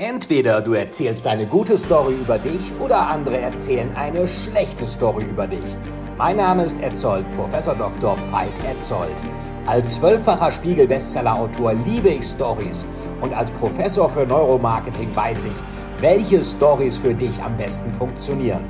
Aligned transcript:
Entweder 0.00 0.62
du 0.62 0.72
erzählst 0.72 1.26
eine 1.26 1.44
gute 1.44 1.76
Story 1.76 2.14
über 2.14 2.38
dich 2.38 2.72
oder 2.80 3.06
andere 3.08 3.36
erzählen 3.36 3.94
eine 3.94 4.26
schlechte 4.26 4.86
Story 4.86 5.24
über 5.24 5.46
dich. 5.46 5.76
Mein 6.16 6.38
Name 6.38 6.64
ist 6.64 6.80
Etzold, 6.80 7.30
Professor 7.36 7.74
Dr. 7.74 8.16
Veit 8.30 8.58
Etzold. 8.64 9.22
Als 9.66 9.96
zwölffacher 9.96 10.52
Spiegel-Bestseller-Autor 10.52 11.74
liebe 11.74 12.08
ich 12.08 12.24
Stories 12.24 12.86
und 13.20 13.34
als 13.34 13.50
Professor 13.50 14.08
für 14.08 14.24
Neuromarketing 14.24 15.14
weiß 15.14 15.44
ich, 15.44 16.00
welche 16.00 16.42
Stories 16.42 16.96
für 16.96 17.12
dich 17.12 17.38
am 17.42 17.58
besten 17.58 17.92
funktionieren. 17.92 18.64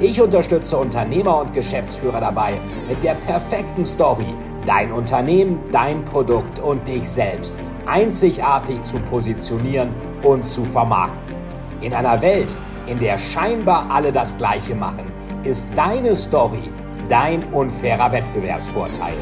Ich 0.00 0.20
unterstütze 0.20 0.76
Unternehmer 0.78 1.42
und 1.42 1.52
Geschäftsführer 1.52 2.20
dabei, 2.20 2.60
mit 2.88 3.04
der 3.04 3.14
perfekten 3.14 3.84
Story 3.84 4.34
dein 4.66 4.90
Unternehmen, 4.90 5.60
dein 5.70 6.04
Produkt 6.04 6.58
und 6.58 6.88
dich 6.88 7.08
selbst 7.08 7.54
einzigartig 7.86 8.82
zu 8.82 8.98
positionieren 8.98 9.90
und 10.24 10.46
zu 10.46 10.64
vermarkten. 10.64 11.34
In 11.80 11.94
einer 11.94 12.20
Welt, 12.22 12.56
in 12.86 12.98
der 12.98 13.18
scheinbar 13.18 13.90
alle 13.90 14.12
das 14.12 14.36
Gleiche 14.36 14.74
machen, 14.74 15.10
ist 15.44 15.76
deine 15.76 16.14
Story 16.14 16.72
dein 17.08 17.44
unfairer 17.52 18.10
Wettbewerbsvorteil. 18.12 19.16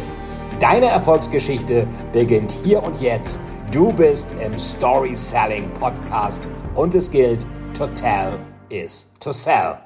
Deine 0.60 0.86
Erfolgsgeschichte 0.86 1.86
beginnt 2.12 2.52
hier 2.52 2.82
und 2.82 3.00
jetzt. 3.00 3.40
Du 3.72 3.92
bist 3.92 4.34
im 4.40 4.56
Story 4.58 5.16
Selling 5.16 5.72
Podcast 5.74 6.42
und 6.74 6.94
es 6.94 7.10
gilt, 7.10 7.46
to 7.76 7.86
tell 7.88 8.38
is 8.68 9.12
to 9.20 9.32
sell. 9.32 9.78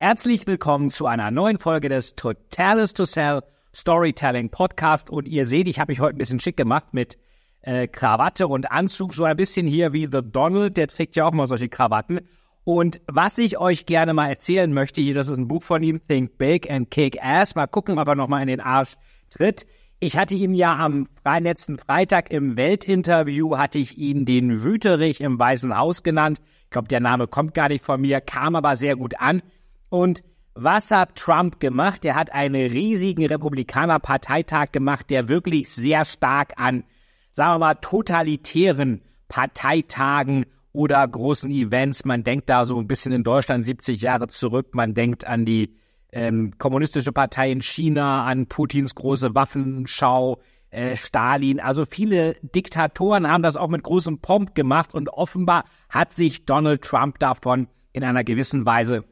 Herzlich 0.00 0.46
willkommen 0.46 0.90
zu 0.90 1.06
einer 1.06 1.30
neuen 1.30 1.58
Folge 1.58 1.88
des 1.88 2.16
Total 2.16 2.80
is 2.80 2.92
to 2.94 3.04
Sell 3.04 3.42
Storytelling 3.74 4.50
Podcast. 4.50 5.10
Und 5.10 5.28
ihr 5.28 5.46
seht, 5.46 5.68
ich 5.68 5.78
habe 5.78 5.92
mich 5.92 6.00
heute 6.00 6.16
ein 6.16 6.18
bisschen 6.18 6.40
schick 6.40 6.56
gemacht 6.56 6.86
mit 6.92 7.18
äh, 7.62 7.86
Krawatte 7.86 8.48
und 8.48 8.70
Anzug, 8.70 9.14
so 9.14 9.24
ein 9.24 9.36
bisschen 9.36 9.66
hier 9.66 9.92
wie 9.92 10.08
The 10.10 10.20
Donald, 10.22 10.76
der 10.76 10.88
trägt 10.88 11.16
ja 11.16 11.24
auch 11.24 11.32
mal 11.32 11.46
solche 11.46 11.68
Krawatten. 11.68 12.20
Und 12.64 13.00
was 13.06 13.38
ich 13.38 13.58
euch 13.58 13.86
gerne 13.86 14.14
mal 14.14 14.28
erzählen 14.28 14.72
möchte, 14.72 15.00
hier, 15.00 15.14
das 15.14 15.28
ist 15.28 15.38
ein 15.38 15.48
Buch 15.48 15.62
von 15.62 15.82
ihm, 15.82 16.00
Think 16.06 16.38
Big 16.38 16.70
and 16.70 16.90
Kick 16.90 17.22
Ass. 17.22 17.54
Mal 17.54 17.66
gucken, 17.66 17.98
ob 17.98 18.06
er 18.06 18.14
nochmal 18.14 18.42
in 18.42 18.48
den 18.48 18.60
Arsch 18.60 18.94
tritt. 19.30 19.66
Ich 19.98 20.16
hatte 20.16 20.34
ihm 20.34 20.54
ja 20.54 20.76
am 20.76 21.06
letzten 21.24 21.78
Freitag 21.78 22.30
im 22.30 22.56
Weltinterview, 22.56 23.56
hatte 23.56 23.78
ich 23.78 23.98
ihn 23.98 24.24
den 24.24 24.62
Wüterich 24.62 25.20
im 25.20 25.38
Weißen 25.38 25.76
Haus 25.76 26.02
genannt. 26.02 26.40
Ich 26.64 26.70
glaube, 26.70 26.88
der 26.88 27.00
Name 27.00 27.26
kommt 27.26 27.54
gar 27.54 27.68
nicht 27.68 27.84
von 27.84 28.00
mir, 28.00 28.20
kam 28.20 28.56
aber 28.56 28.76
sehr 28.76 28.96
gut 28.96 29.20
an. 29.20 29.42
Und 29.88 30.22
was 30.54 30.90
hat 30.90 31.16
Trump 31.16 31.60
gemacht? 31.60 32.04
Er 32.04 32.14
hat 32.14 32.32
einen 32.32 32.70
riesigen 32.70 33.26
Republikaner-Parteitag 33.26 34.72
gemacht, 34.72 35.08
der 35.08 35.28
wirklich 35.28 35.68
sehr 35.68 36.04
stark 36.04 36.54
an, 36.56 36.84
sagen 37.32 37.54
wir 37.54 37.58
mal, 37.58 37.74
totalitären 37.74 39.02
Parteitagen 39.28 40.46
oder 40.72 41.06
großen 41.06 41.50
Events. 41.50 42.04
Man 42.04 42.24
denkt 42.24 42.48
da 42.48 42.64
so 42.64 42.78
ein 42.78 42.86
bisschen 42.86 43.12
in 43.12 43.24
Deutschland 43.24 43.64
70 43.64 44.00
Jahre 44.00 44.28
zurück. 44.28 44.74
Man 44.74 44.94
denkt 44.94 45.26
an 45.26 45.44
die 45.44 45.74
ähm, 46.12 46.52
kommunistische 46.58 47.12
Partei 47.12 47.50
in 47.50 47.62
China, 47.62 48.24
an 48.24 48.46
Putins 48.46 48.94
große 48.94 49.34
Waffenschau, 49.34 50.40
äh, 50.70 50.96
Stalin. 50.96 51.60
Also 51.60 51.84
viele 51.84 52.34
Diktatoren 52.42 53.28
haben 53.28 53.42
das 53.42 53.56
auch 53.56 53.68
mit 53.68 53.82
großem 53.82 54.20
Pomp 54.20 54.54
gemacht 54.54 54.94
und 54.94 55.08
offenbar 55.08 55.64
hat 55.88 56.12
sich 56.12 56.44
Donald 56.44 56.82
Trump 56.82 57.18
davon 57.18 57.68
in 57.92 58.04
einer 58.04 58.24
gewissen 58.24 58.64
Weise 58.66 59.04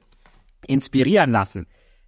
inspirieren 0.67 1.31
lassen. 1.31 1.67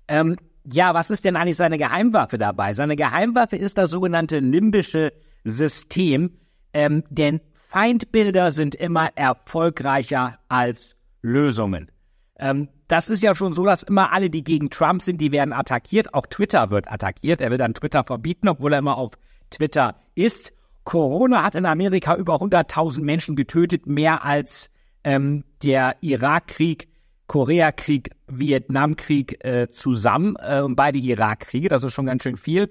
Ähm, 0.09 0.37
ja, 0.65 0.95
was 0.95 1.11
ist 1.11 1.25
denn 1.25 1.37
eigentlich 1.37 1.57
seine 1.57 1.79
Geheimwaffe 1.79 2.39
dabei? 2.39 2.73
Seine 2.75 2.97
Geheimwaffe 2.97 3.57
ist 3.57 3.79
das 3.79 3.91
sogenannte 3.91 4.39
limbische 4.39 5.13
System, 5.45 6.39
ähm, 6.73 7.05
denn 7.11 7.41
Feindbilder 7.55 8.51
sind 8.51 8.75
immer 8.75 9.11
erfolgreicher 9.17 10.39
als 10.49 10.97
Lösungen. 11.23 11.91
Ähm, 12.39 12.69
das 12.89 13.09
ist 13.09 13.23
ja 13.23 13.35
schon 13.35 13.55
so, 13.55 13.65
dass 13.65 13.83
immer 13.83 14.13
alle, 14.13 14.29
die 14.29 14.45
gegen 14.45 14.69
Trump 14.69 15.01
sind, 15.01 15.21
die 15.21 15.33
werden 15.33 15.55
attackiert. 15.55 16.13
Auch 16.13 16.27
Twitter 16.27 16.71
wird 16.71 16.91
attackiert. 16.93 17.41
Er 17.41 17.51
will 17.51 17.57
dann 17.57 17.73
Twitter 17.73 18.05
verbieten, 18.05 18.49
obwohl 18.49 18.75
er 18.75 18.81
immer 18.81 18.99
auf 18.99 19.13
Twitter 19.51 19.97
ist. 20.15 20.53
Corona 20.85 21.43
hat 21.43 21.55
in 21.55 21.65
Amerika 21.65 22.17
über 22.17 22.35
100.000 22.35 23.03
Menschen 23.03 23.37
getötet, 23.37 23.87
mehr 23.87 24.25
als 24.25 24.71
ähm, 25.05 25.45
der 25.63 25.97
Irakkrieg, 26.01 26.89
Koreakrieg, 27.29 28.11
Vietnamkrieg 28.27 29.43
äh, 29.45 29.71
zusammen 29.71 30.37
äh, 30.39 30.61
und 30.61 30.77
beide 30.77 30.99
Irakkriege. 30.99 31.69
Das 31.69 31.85
ist 31.85 31.95
schon 31.95 32.07
ganz 32.07 32.23
schön 32.23 32.37
viel. 32.37 32.69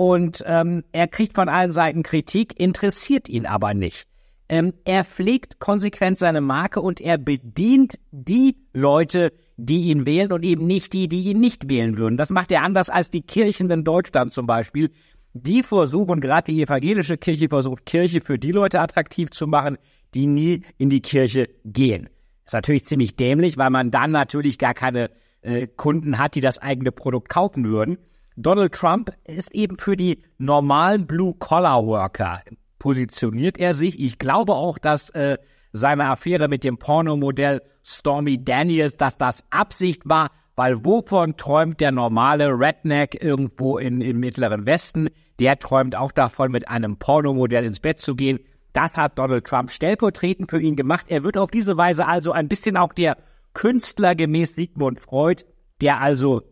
Und 0.00 0.42
ähm, 0.46 0.82
er 0.92 1.08
kriegt 1.08 1.34
von 1.34 1.50
allen 1.50 1.72
Seiten 1.72 2.02
Kritik, 2.02 2.58
interessiert 2.58 3.28
ihn 3.28 3.44
aber 3.44 3.74
nicht. 3.74 4.06
Ähm, 4.48 4.72
er 4.86 5.04
pflegt 5.04 5.58
konsequent 5.60 6.16
seine 6.16 6.40
Marke 6.40 6.80
und 6.80 7.02
er 7.02 7.18
bedient 7.18 7.98
die 8.10 8.56
Leute, 8.72 9.30
die 9.58 9.90
ihn 9.90 10.06
wählen 10.06 10.32
und 10.32 10.42
eben 10.42 10.66
nicht 10.66 10.94
die, 10.94 11.06
die 11.06 11.24
ihn 11.24 11.38
nicht 11.38 11.68
wählen 11.68 11.98
würden. 11.98 12.16
Das 12.16 12.30
macht 12.30 12.50
er 12.50 12.62
anders 12.62 12.88
als 12.88 13.10
die 13.10 13.20
Kirchen 13.20 13.70
in 13.70 13.84
Deutschland 13.84 14.32
zum 14.32 14.46
Beispiel. 14.46 14.90
Die 15.34 15.62
versuchen, 15.62 16.22
gerade 16.22 16.50
die 16.50 16.62
evangelische 16.62 17.18
Kirche 17.18 17.50
versucht, 17.50 17.84
Kirche 17.84 18.22
für 18.22 18.38
die 18.38 18.52
Leute 18.52 18.80
attraktiv 18.80 19.28
zu 19.32 19.46
machen, 19.46 19.76
die 20.14 20.26
nie 20.26 20.62
in 20.78 20.88
die 20.88 21.02
Kirche 21.02 21.46
gehen. 21.66 22.04
Das 22.44 22.52
ist 22.52 22.54
natürlich 22.54 22.86
ziemlich 22.86 23.16
dämlich, 23.16 23.58
weil 23.58 23.68
man 23.68 23.90
dann 23.90 24.12
natürlich 24.12 24.56
gar 24.56 24.72
keine 24.72 25.10
äh, 25.42 25.66
Kunden 25.66 26.16
hat, 26.16 26.36
die 26.36 26.40
das 26.40 26.56
eigene 26.56 26.90
Produkt 26.90 27.28
kaufen 27.28 27.66
würden. 27.66 27.98
Donald 28.36 28.72
Trump 28.72 29.12
ist 29.24 29.54
eben 29.54 29.78
für 29.78 29.96
die 29.96 30.22
normalen 30.38 31.06
Blue-Collar-Worker 31.06 32.42
positioniert 32.80 33.58
er 33.58 33.74
sich. 33.74 34.00
Ich 34.00 34.18
glaube 34.18 34.54
auch, 34.54 34.78
dass 34.78 35.10
äh, 35.10 35.38
seine 35.72 36.06
Affäre 36.06 36.48
mit 36.48 36.64
dem 36.64 36.78
Pornomodell 36.78 37.62
Stormy 37.84 38.42
Daniels, 38.42 38.96
dass 38.96 39.16
das 39.16 39.44
Absicht 39.50 40.02
war, 40.04 40.30
weil 40.56 40.84
wovon 40.84 41.36
träumt 41.36 41.80
der 41.80 41.92
normale 41.92 42.48
Redneck 42.48 43.22
irgendwo 43.22 43.78
in, 43.78 44.00
im 44.00 44.18
mittleren 44.18 44.66
Westen? 44.66 45.08
Der 45.38 45.58
träumt 45.58 45.94
auch 45.94 46.12
davon, 46.12 46.50
mit 46.50 46.68
einem 46.68 46.98
Pornomodell 46.98 47.64
ins 47.64 47.80
Bett 47.80 47.98
zu 47.98 48.16
gehen. 48.16 48.40
Das 48.72 48.96
hat 48.96 49.18
Donald 49.18 49.46
Trump 49.46 49.70
stellvertretend 49.70 50.50
für 50.50 50.60
ihn 50.60 50.76
gemacht. 50.76 51.06
Er 51.08 51.24
wird 51.24 51.38
auf 51.38 51.50
diese 51.50 51.76
Weise 51.76 52.06
also 52.06 52.32
ein 52.32 52.48
bisschen 52.48 52.76
auch 52.76 52.92
der 52.92 53.16
Künstler 53.54 54.14
gemäß 54.14 54.54
Sigmund 54.54 55.00
Freud, 55.00 55.44
der 55.80 56.00
also 56.00 56.42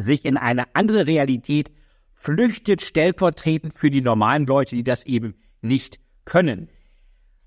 sich 0.00 0.24
in 0.24 0.36
eine 0.36 0.74
andere 0.74 1.06
Realität 1.06 1.70
flüchtet, 2.14 2.82
stellvertretend 2.82 3.74
für 3.74 3.90
die 3.90 4.00
normalen 4.00 4.46
Leute, 4.46 4.76
die 4.76 4.84
das 4.84 5.06
eben 5.06 5.34
nicht 5.60 6.00
können. 6.24 6.68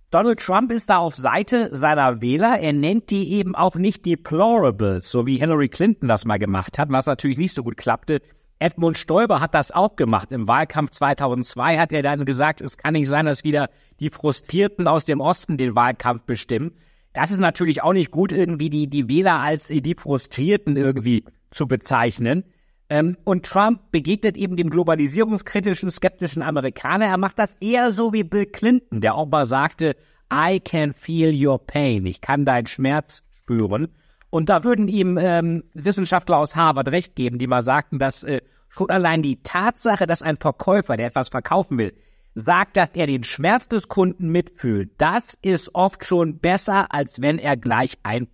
Donald 0.10 0.40
Trump 0.40 0.72
ist 0.72 0.90
da 0.90 0.98
auf 0.98 1.16
Seite 1.16 1.74
seiner 1.74 2.22
Wähler. 2.22 2.60
Er 2.60 2.74
nennt 2.74 3.10
die 3.10 3.32
eben 3.32 3.56
auch 3.56 3.76
nicht 3.76 4.06
deplorables, 4.06 5.10
so 5.10 5.26
wie 5.26 5.38
Hillary 5.38 5.70
Clinton 5.70 6.10
das 6.10 6.26
mal 6.26 6.38
gemacht 6.38 6.78
hat, 6.78 6.90
was 6.90 7.06
natürlich 7.06 7.38
nicht 7.38 7.56
so 7.56 7.64
gut 7.64 7.78
klappte. 7.78 8.22
Edmund 8.60 8.98
Stoiber 8.98 9.40
hat 9.40 9.56
das 9.56 9.72
auch 9.72 9.96
gemacht. 9.96 10.32
Im 10.32 10.48
Wahlkampf 10.48 10.92
2002 10.92 11.80
hat 11.80 11.94
er 11.94 12.02
dann 12.02 12.26
gesagt, 12.26 12.60
es 12.62 12.78
kann 12.78 12.94
nicht 12.94 13.08
sein, 13.08 13.26
dass 13.26 13.46
wieder 13.46 13.70
die 14.00 14.10
Frustrierten 14.10 14.88
aus 14.88 15.06
dem 15.06 15.22
Osten 15.22 15.58
den 15.58 15.76
Wahlkampf 15.76 16.24
bestimmen. 16.24 16.74
Das 17.14 17.32
ist 17.32 17.40
natürlich 17.40 17.82
auch 17.82 17.94
nicht 17.94 18.12
gut, 18.12 18.32
irgendwie 18.32 18.70
die, 18.70 18.88
die 18.88 19.08
Wähler 19.08 19.40
als 19.40 19.68
die 19.68 19.96
Frustrierten 19.98 20.76
irgendwie 20.78 21.24
zu 21.52 21.68
bezeichnen. 21.68 22.44
Ähm, 22.90 23.18
und 23.24 23.46
Trump 23.46 23.92
begegnet 23.92 24.36
eben 24.36 24.58
dem 24.58 24.70
globalisierungskritischen, 24.70 25.90
skeptischen 25.90 26.42
Amerikaner. 26.42 27.06
Er 27.06 27.18
macht 27.18 27.40
das 27.40 27.56
eher 27.62 27.92
so 27.92 28.12
wie 28.12 28.24
Bill 28.24 28.48
Clinton, 28.48 29.00
der 29.00 29.16
auch 29.16 29.28
mal 29.30 29.46
sagte, 29.46 29.96
I 30.34 30.60
can 30.60 30.94
feel 30.94 31.34
your 31.34 31.66
pain. 31.66 32.06
Ich 32.06 32.22
kann 32.22 32.46
deinen 32.46 32.68
Schmerz 32.68 33.24
spüren. 33.34 33.90
Und 34.30 34.50
da 34.50 34.64
würden 34.64 34.88
ihm 34.88 35.18
ähm, 35.18 35.64
Wissenschaftler 35.74 36.38
aus 36.38 36.56
Harvard 36.56 36.90
recht 36.90 37.16
geben, 37.16 37.38
die 37.38 37.48
mal 37.48 37.62
sagten, 37.62 38.00
dass 38.00 38.24
äh, 38.24 38.42
schon 38.70 38.90
allein 38.90 39.22
die 39.22 39.42
Tatsache, 39.44 40.08
dass 40.08 40.22
ein 40.22 40.38
Verkäufer, 40.38 40.96
der 40.96 41.08
etwas 41.08 41.30
verkaufen 41.30 41.78
will, 41.78 41.94
sagt, 42.34 42.78
dass 42.78 42.96
er 42.96 43.08
den 43.08 43.26
Schmerz 43.26 43.68
des 43.68 43.90
Kunden 43.90 44.30
mitfühlt, 44.30 44.92
das 44.98 45.38
ist 45.42 45.76
oft 45.76 46.06
schon 46.06 46.40
besser, 46.40 46.94
als 46.94 47.22
wenn 47.22 47.40
er 47.40 47.58
gleich 47.58 47.98
ein 48.04 48.28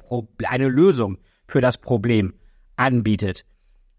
eine 0.47 0.67
Lösung 0.67 1.17
für 1.47 1.61
das 1.61 1.79
Problem 1.79 2.33
anbietet. 2.77 3.45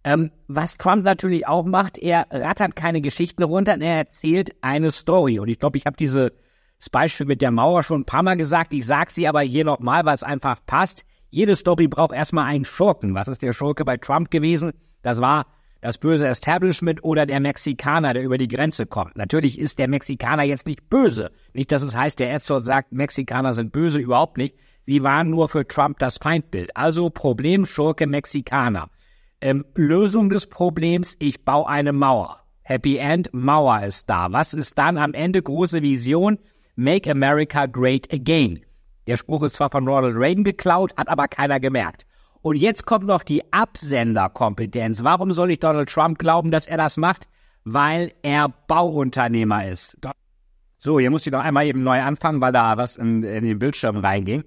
Ähm, 0.05 0.31
was 0.47 0.79
Trump 0.79 1.05
natürlich 1.05 1.47
auch 1.47 1.65
macht, 1.65 1.99
er 1.99 2.27
rattert 2.31 2.77
keine 2.77 3.01
Geschichten 3.01 3.43
runter, 3.43 3.79
er 3.81 3.97
erzählt 3.97 4.57
eine 4.63 4.91
Story. 4.91 5.39
Und 5.39 5.49
ich 5.49 5.59
glaube, 5.59 5.77
ich 5.77 5.85
habe 5.85 5.97
dieses 5.97 6.31
Beispiel 6.91 7.27
mit 7.27 7.43
der 7.43 7.51
Mauer 7.51 7.83
schon 7.83 8.03
ein 8.03 8.07
paar 8.07 8.23
Mal 8.23 8.37
gesagt. 8.37 8.73
Ich 8.73 8.87
sage 8.87 9.13
sie 9.13 9.29
aber 9.29 9.41
hier 9.41 9.65
nochmal, 9.65 10.05
weil 10.05 10.15
es 10.15 10.23
einfach 10.23 10.65
passt. 10.65 11.05
Jede 11.31 11.57
Story 11.57 11.89
braucht 11.89 12.15
erstmal 12.15 12.47
einen 12.47 12.65
Schurken. 12.65 13.15
Was 13.15 13.29
ist 13.29 13.43
der 13.43 13.53
Schurke 13.53 13.85
bei 13.85 13.99
Trump 13.99 14.31
gewesen? 14.31 14.73
Das 15.03 15.21
war 15.21 15.47
das 15.81 15.99
böse 15.99 16.27
Establishment 16.27 17.05
oder 17.05 17.27
der 17.27 17.41
Mexikaner, 17.41 18.15
der 18.15 18.23
über 18.23 18.39
die 18.39 18.49
Grenze 18.49 18.87
kommt. 18.87 19.17
Natürlich 19.17 19.59
ist 19.59 19.79
der 19.79 19.89
Mexikaner 19.89 20.43
jetzt 20.43 20.67
nicht 20.67 20.89
böse. 20.89 21.31
Nicht, 21.53 21.71
dass 21.71 21.83
es 21.83 21.95
heißt, 21.95 22.19
der 22.19 22.33
Edson 22.33 22.63
sagt, 22.63 22.93
Mexikaner 22.93 23.55
sind 23.55 23.73
böse, 23.73 24.01
überhaupt 24.01 24.39
nicht. 24.39 24.57
Sie 24.89 25.03
waren 25.03 25.29
nur 25.29 25.51
für 25.51 25.69
Trump 25.69 25.99
das 25.99 26.17
Feindbild. 26.17 26.75
Also 26.75 27.11
Problem 27.11 27.67
Schurke 27.67 28.07
Mexikaner. 28.07 28.89
Ähm, 29.43 29.67
Lösung 29.75 30.31
des 30.31 30.47
Problems, 30.47 31.15
ich 31.19 31.45
baue 31.45 31.69
eine 31.69 31.93
Mauer. 31.93 32.41
Happy 32.63 32.97
End, 32.97 33.29
Mauer 33.35 33.83
ist 33.83 34.09
da. 34.09 34.33
Was 34.33 34.55
ist 34.55 34.79
dann 34.79 34.97
am 34.97 35.13
Ende 35.13 35.43
große 35.43 35.83
Vision? 35.83 36.39
Make 36.75 37.11
America 37.11 37.67
Great 37.67 38.11
Again. 38.11 38.65
Der 39.07 39.19
Spruch 39.19 39.43
ist 39.43 39.57
zwar 39.57 39.71
von 39.71 39.87
Ronald 39.87 40.17
Reagan 40.17 40.43
geklaut, 40.43 40.97
hat 40.97 41.11
aber 41.11 41.29
keiner 41.29 41.61
gemerkt. 41.61 42.07
Und 42.41 42.57
jetzt 42.57 42.87
kommt 42.87 43.05
noch 43.05 43.25
die 43.25 43.43
Absenderkompetenz. 43.53 45.05
Warum 45.05 45.33
soll 45.33 45.51
ich 45.51 45.59
Donald 45.61 45.91
Trump 45.91 46.19
glauben, 46.19 46.51
dass 46.51 46.67
er 46.67 46.79
das 46.79 46.97
macht? 46.97 47.29
Weil 47.63 48.15
er 48.23 48.49
Bauunternehmer 48.49 49.69
ist. 49.69 49.99
So, 50.79 50.99
hier 50.99 51.11
muss 51.11 51.27
ich 51.27 51.33
noch 51.35 51.45
einmal 51.45 51.67
eben 51.67 51.83
neu 51.83 52.01
anfangen, 52.01 52.41
weil 52.41 52.53
da 52.53 52.79
was 52.79 52.97
in, 52.97 53.23
in 53.23 53.45
den 53.45 53.59
Bildschirm 53.59 53.99
reinging. 53.99 54.45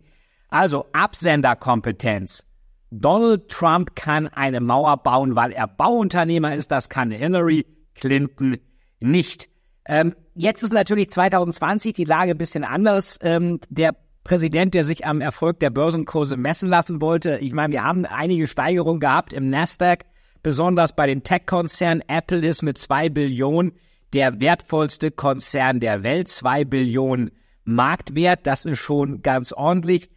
Also 0.51 0.85
Absenderkompetenz. 0.91 2.45
Donald 2.91 3.47
Trump 3.47 3.95
kann 3.95 4.27
eine 4.27 4.59
Mauer 4.59 4.97
bauen, 4.97 5.35
weil 5.37 5.53
er 5.53 5.67
Bauunternehmer 5.67 6.53
ist. 6.55 6.71
Das 6.71 6.89
kann 6.89 7.09
Hillary 7.09 7.65
Clinton 7.95 8.57
nicht. 8.99 9.49
Ähm, 9.85 10.13
jetzt 10.35 10.61
ist 10.61 10.73
natürlich 10.73 11.09
2020 11.09 11.93
die 11.93 12.03
Lage 12.03 12.31
ein 12.31 12.37
bisschen 12.37 12.65
anders. 12.65 13.17
Ähm, 13.21 13.61
der 13.69 13.95
Präsident, 14.25 14.73
der 14.73 14.83
sich 14.83 15.05
am 15.05 15.21
Erfolg 15.21 15.61
der 15.61 15.69
Börsenkurse 15.69 16.35
messen 16.35 16.67
lassen 16.67 17.01
wollte. 17.01 17.37
Ich 17.37 17.53
meine, 17.53 17.71
wir 17.71 17.85
haben 17.85 18.05
einige 18.05 18.45
Steigerungen 18.45 18.99
gehabt 18.99 19.31
im 19.31 19.49
Nasdaq, 19.49 20.03
besonders 20.43 20.93
bei 20.93 21.07
den 21.07 21.23
Tech-Konzernen. 21.23 22.03
Apple 22.07 22.45
ist 22.45 22.61
mit 22.61 22.77
zwei 22.77 23.07
Billionen 23.07 23.71
der 24.13 24.41
wertvollste 24.41 25.11
Konzern 25.11 25.79
der 25.79 26.03
Welt, 26.03 26.27
zwei 26.27 26.65
Billionen 26.65 27.31
Marktwert. 27.63 28.45
Das 28.45 28.65
ist 28.65 28.79
schon 28.79 29.21
ganz 29.21 29.53
ordentlich. 29.53 30.09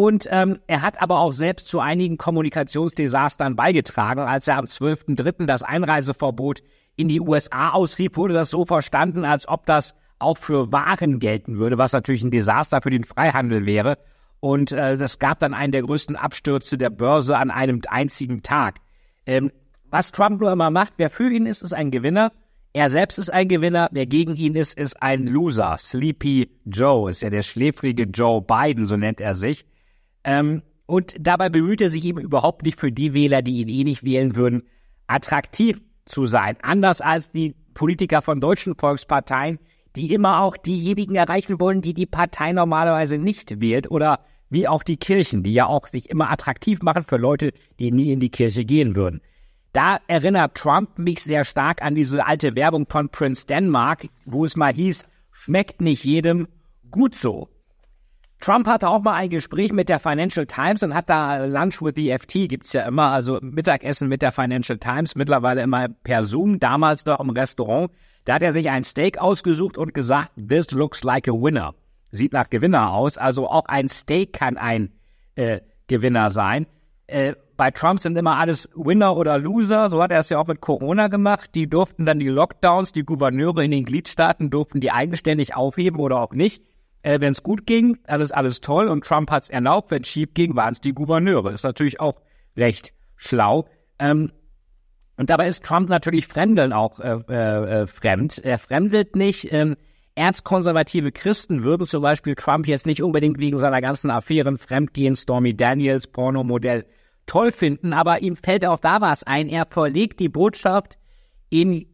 Und 0.00 0.26
ähm, 0.30 0.60
er 0.66 0.80
hat 0.80 1.02
aber 1.02 1.18
auch 1.18 1.32
selbst 1.32 1.68
zu 1.68 1.78
einigen 1.78 2.16
Kommunikationsdesastern 2.16 3.54
beigetragen. 3.54 4.20
Als 4.20 4.48
er 4.48 4.56
am 4.56 4.64
12.03. 4.64 5.44
das 5.44 5.62
Einreiseverbot 5.62 6.62
in 6.96 7.08
die 7.08 7.20
USA 7.20 7.72
ausrief, 7.72 8.16
wurde 8.16 8.32
das 8.32 8.48
so 8.48 8.64
verstanden, 8.64 9.26
als 9.26 9.46
ob 9.46 9.66
das 9.66 9.94
auch 10.18 10.38
für 10.38 10.72
Waren 10.72 11.18
gelten 11.18 11.58
würde, 11.58 11.76
was 11.76 11.92
natürlich 11.92 12.22
ein 12.22 12.30
Desaster 12.30 12.80
für 12.80 12.88
den 12.88 13.04
Freihandel 13.04 13.66
wäre. 13.66 13.98
Und 14.40 14.72
äh, 14.72 14.96
das 14.96 15.18
gab 15.18 15.38
dann 15.38 15.52
einen 15.52 15.72
der 15.72 15.82
größten 15.82 16.16
Abstürze 16.16 16.78
der 16.78 16.88
Börse 16.88 17.36
an 17.36 17.50
einem 17.50 17.82
einzigen 17.86 18.42
Tag. 18.42 18.76
Ähm, 19.26 19.52
was 19.90 20.12
Trump 20.12 20.40
nur 20.40 20.50
immer 20.50 20.70
macht, 20.70 20.94
wer 20.96 21.10
für 21.10 21.30
ihn 21.30 21.44
ist, 21.44 21.60
ist 21.60 21.74
ein 21.74 21.90
Gewinner. 21.90 22.32
Er 22.72 22.88
selbst 22.88 23.18
ist 23.18 23.28
ein 23.28 23.48
Gewinner, 23.48 23.90
wer 23.92 24.06
gegen 24.06 24.34
ihn 24.36 24.54
ist, 24.54 24.78
ist 24.78 25.02
ein 25.02 25.26
Loser. 25.26 25.76
Sleepy 25.76 26.50
Joe 26.64 27.10
ist 27.10 27.20
ja 27.20 27.28
der 27.28 27.42
schläfrige 27.42 28.04
Joe 28.04 28.40
Biden, 28.40 28.86
so 28.86 28.96
nennt 28.96 29.20
er 29.20 29.34
sich. 29.34 29.66
Ähm, 30.24 30.62
und 30.86 31.14
dabei 31.20 31.48
bemüht 31.48 31.80
er 31.80 31.88
sich 31.88 32.04
eben 32.04 32.20
überhaupt 32.20 32.64
nicht 32.64 32.78
für 32.78 32.90
die 32.90 33.14
Wähler, 33.14 33.42
die 33.42 33.60
ihn 33.60 33.68
eh 33.68 33.84
nicht 33.84 34.02
wählen 34.02 34.34
würden, 34.34 34.64
attraktiv 35.06 35.80
zu 36.04 36.26
sein. 36.26 36.56
Anders 36.62 37.00
als 37.00 37.30
die 37.30 37.54
Politiker 37.74 38.22
von 38.22 38.40
deutschen 38.40 38.74
Volksparteien, 38.76 39.58
die 39.96 40.12
immer 40.12 40.42
auch 40.42 40.56
diejenigen 40.56 41.14
erreichen 41.14 41.60
wollen, 41.60 41.82
die 41.82 41.94
die 41.94 42.06
Partei 42.06 42.52
normalerweise 42.52 43.18
nicht 43.18 43.60
wählt 43.60 43.90
oder 43.90 44.20
wie 44.48 44.66
auch 44.66 44.82
die 44.82 44.96
Kirchen, 44.96 45.42
die 45.42 45.52
ja 45.52 45.66
auch 45.66 45.86
sich 45.86 46.10
immer 46.10 46.30
attraktiv 46.30 46.82
machen 46.82 47.04
für 47.04 47.16
Leute, 47.16 47.52
die 47.78 47.92
nie 47.92 48.12
in 48.12 48.20
die 48.20 48.30
Kirche 48.30 48.64
gehen 48.64 48.96
würden. 48.96 49.20
Da 49.72 49.98
erinnert 50.08 50.56
Trump 50.56 50.98
mich 50.98 51.22
sehr 51.22 51.44
stark 51.44 51.82
an 51.82 51.94
diese 51.94 52.26
alte 52.26 52.56
Werbung 52.56 52.86
von 52.88 53.08
Prince 53.08 53.46
Denmark, 53.46 54.08
wo 54.24 54.44
es 54.44 54.56
mal 54.56 54.74
hieß, 54.74 55.04
schmeckt 55.30 55.80
nicht 55.80 56.04
jedem 56.04 56.48
gut 56.90 57.14
so. 57.14 57.48
Trump 58.40 58.66
hatte 58.66 58.88
auch 58.88 59.02
mal 59.02 59.14
ein 59.14 59.28
Gespräch 59.28 59.70
mit 59.72 59.90
der 59.90 60.00
Financial 60.00 60.46
Times 60.46 60.82
und 60.82 60.94
hat 60.94 61.10
da 61.10 61.44
Lunch 61.44 61.82
with 61.82 61.92
the 61.96 62.16
FT, 62.18 62.48
gibt's 62.48 62.72
ja 62.72 62.82
immer, 62.82 63.10
also 63.10 63.38
Mittagessen 63.42 64.08
mit 64.08 64.22
der 64.22 64.32
Financial 64.32 64.78
Times, 64.78 65.14
mittlerweile 65.14 65.62
immer 65.62 65.88
per 65.88 66.24
Zoom, 66.24 66.58
damals 66.58 67.04
noch 67.04 67.20
im 67.20 67.30
Restaurant. 67.30 67.90
Da 68.24 68.34
hat 68.34 68.42
er 68.42 68.52
sich 68.52 68.70
ein 68.70 68.82
Steak 68.82 69.18
ausgesucht 69.18 69.76
und 69.76 69.92
gesagt, 69.92 70.30
this 70.36 70.70
looks 70.70 71.04
like 71.04 71.28
a 71.28 71.32
winner. 71.32 71.74
Sieht 72.12 72.32
nach 72.32 72.48
Gewinner 72.48 72.92
aus. 72.92 73.18
Also 73.18 73.48
auch 73.48 73.66
ein 73.66 73.88
Steak 73.88 74.32
kann 74.32 74.56
ein 74.56 74.90
äh, 75.36 75.60
Gewinner 75.86 76.30
sein. 76.30 76.66
Äh, 77.06 77.34
bei 77.56 77.70
Trump 77.70 78.00
sind 78.00 78.16
immer 78.16 78.38
alles 78.38 78.70
Winner 78.74 79.16
oder 79.16 79.38
Loser. 79.38 79.90
So 79.90 80.02
hat 80.02 80.12
er 80.12 80.20
es 80.20 80.30
ja 80.30 80.38
auch 80.38 80.46
mit 80.46 80.60
Corona 80.60 81.08
gemacht. 81.08 81.54
Die 81.54 81.68
durften 81.68 82.06
dann 82.06 82.18
die 82.18 82.28
Lockdowns, 82.28 82.92
die 82.92 83.04
Gouverneure 83.04 83.64
in 83.64 83.70
den 83.70 83.84
Gliedstaaten 83.84 84.48
durften 84.48 84.80
die 84.80 84.92
eigenständig 84.92 85.54
aufheben 85.54 86.00
oder 86.00 86.20
auch 86.20 86.32
nicht. 86.32 86.62
Äh, 87.02 87.20
Wenn 87.20 87.32
es 87.32 87.42
gut 87.42 87.66
ging, 87.66 87.98
alles 88.04 88.32
alles 88.32 88.60
toll 88.60 88.88
und 88.88 89.04
Trump 89.04 89.30
hat 89.30 89.44
es 89.44 89.50
erlaubt. 89.50 89.90
Wenn 89.90 90.02
es 90.02 90.08
schief 90.08 90.34
ging, 90.34 90.56
waren 90.56 90.72
es 90.72 90.80
die 90.80 90.92
Gouverneure. 90.92 91.50
Ist 91.50 91.64
natürlich 91.64 92.00
auch 92.00 92.20
recht 92.56 92.92
schlau. 93.16 93.66
Ähm, 93.98 94.32
und 95.16 95.28
dabei 95.28 95.48
ist 95.48 95.64
Trump 95.64 95.88
natürlich 95.88 96.26
Fremdeln 96.26 96.72
auch 96.72 96.98
äh, 97.00 97.18
äh, 97.28 97.82
äh, 97.82 97.86
fremd. 97.86 98.38
Er 98.38 98.58
fremdelt 98.58 99.16
nicht. 99.16 99.52
Ähm, 99.52 99.76
erzkonservative 100.14 101.12
Christen 101.12 101.62
würden 101.62 101.86
zum 101.86 102.02
Beispiel 102.02 102.34
Trump 102.34 102.66
jetzt 102.66 102.86
nicht 102.86 103.02
unbedingt 103.02 103.38
wegen 103.38 103.58
seiner 103.58 103.80
ganzen 103.80 104.10
Affären 104.10 104.58
Fremdgehen, 104.58 105.16
Stormy 105.16 105.56
Daniels, 105.56 106.06
Pornomodell 106.06 106.86
toll 107.26 107.52
finden, 107.52 107.92
aber 107.92 108.22
ihm 108.22 108.34
fällt 108.34 108.66
auch 108.66 108.80
da 108.80 109.00
was 109.00 109.22
ein. 109.22 109.48
Er 109.48 109.66
verlegt 109.70 110.20
die 110.20 110.28
Botschaft 110.28 110.98
in 111.48 111.86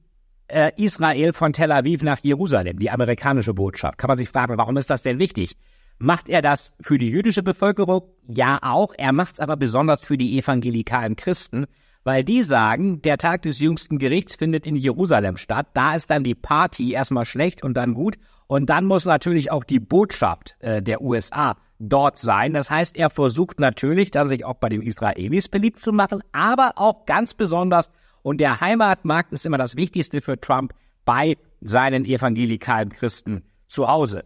äh, 0.48 0.72
Israel 0.76 1.32
von 1.32 1.52
Tel 1.52 1.72
Aviv 1.72 2.02
nach 2.02 2.18
Jerusalem, 2.22 2.78
die 2.78 2.90
amerikanische 2.90 3.54
Botschaft. 3.54 3.98
Kann 3.98 4.08
man 4.08 4.18
sich 4.18 4.28
fragen, 4.28 4.56
warum 4.58 4.76
ist 4.76 4.90
das 4.90 5.02
denn 5.02 5.18
wichtig? 5.18 5.56
Macht 5.98 6.28
er 6.28 6.42
das 6.42 6.74
für 6.80 6.98
die 6.98 7.08
jüdische 7.08 7.42
Bevölkerung? 7.42 8.02
Ja, 8.28 8.58
auch. 8.62 8.92
Er 8.98 9.12
macht 9.12 9.34
es 9.34 9.40
aber 9.40 9.56
besonders 9.56 10.02
für 10.02 10.18
die 10.18 10.38
evangelikalen 10.38 11.16
Christen, 11.16 11.66
weil 12.04 12.22
die 12.22 12.42
sagen, 12.42 13.00
der 13.00 13.16
Tag 13.16 13.42
des 13.42 13.60
jüngsten 13.60 13.98
Gerichts 13.98 14.36
findet 14.36 14.66
in 14.66 14.76
Jerusalem 14.76 15.38
statt. 15.38 15.68
Da 15.74 15.94
ist 15.94 16.10
dann 16.10 16.22
die 16.22 16.34
Party 16.34 16.92
erstmal 16.92 17.24
schlecht 17.24 17.64
und 17.64 17.74
dann 17.76 17.94
gut. 17.94 18.16
Und 18.46 18.70
dann 18.70 18.84
muss 18.84 19.06
natürlich 19.06 19.50
auch 19.50 19.64
die 19.64 19.80
Botschaft 19.80 20.54
äh, 20.60 20.82
der 20.82 21.00
USA 21.00 21.56
dort 21.78 22.18
sein. 22.18 22.52
Das 22.52 22.70
heißt, 22.70 22.96
er 22.96 23.10
versucht 23.10 23.60
natürlich 23.60 24.10
dann 24.10 24.28
sich 24.28 24.44
auch 24.44 24.54
bei 24.54 24.68
den 24.68 24.82
Israelis 24.82 25.48
beliebt 25.48 25.80
zu 25.80 25.92
machen, 25.92 26.22
aber 26.32 26.72
auch 26.76 27.06
ganz 27.06 27.34
besonders, 27.34 27.90
und 28.26 28.38
der 28.38 28.60
Heimatmarkt 28.60 29.32
ist 29.32 29.46
immer 29.46 29.56
das 29.56 29.76
Wichtigste 29.76 30.20
für 30.20 30.40
Trump, 30.40 30.74
bei 31.04 31.36
seinen 31.60 32.04
evangelikalen 32.04 32.88
Christen 32.88 33.44
zu 33.68 33.86
Hause. 33.86 34.24